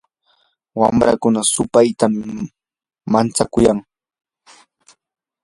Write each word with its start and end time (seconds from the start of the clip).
wamrakuna 0.79 1.41
supaytam 1.53 2.13
mantsakuyan. 3.11 3.77